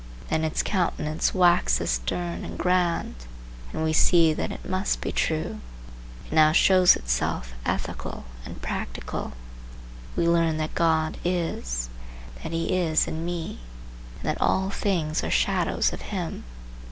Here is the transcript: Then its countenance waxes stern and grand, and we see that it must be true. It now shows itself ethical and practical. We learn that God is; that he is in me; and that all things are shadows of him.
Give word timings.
Then 0.29 0.43
its 0.43 0.63
countenance 0.63 1.31
waxes 1.31 1.91
stern 1.91 2.43
and 2.43 2.57
grand, 2.57 3.13
and 3.71 3.83
we 3.83 3.93
see 3.93 4.33
that 4.33 4.51
it 4.51 4.67
must 4.67 4.99
be 4.99 5.11
true. 5.11 5.59
It 6.25 6.33
now 6.33 6.53
shows 6.53 6.95
itself 6.95 7.53
ethical 7.67 8.25
and 8.43 8.59
practical. 8.63 9.33
We 10.15 10.27
learn 10.27 10.57
that 10.57 10.73
God 10.73 11.19
is; 11.23 11.87
that 12.41 12.51
he 12.51 12.75
is 12.75 13.05
in 13.07 13.23
me; 13.23 13.59
and 14.19 14.27
that 14.29 14.41
all 14.41 14.71
things 14.71 15.23
are 15.23 15.29
shadows 15.29 15.93
of 15.93 16.01
him. 16.01 16.45